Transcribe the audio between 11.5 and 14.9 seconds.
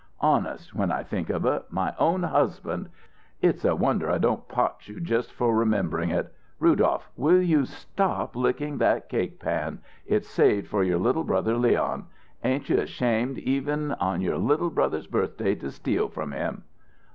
Leon. Ain't you ashamed even on your little